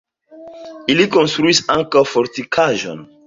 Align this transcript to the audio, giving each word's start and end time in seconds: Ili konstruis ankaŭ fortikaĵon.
Ili 0.93 1.05
konstruis 1.17 1.61
ankaŭ 1.75 2.05
fortikaĵon. 2.15 3.05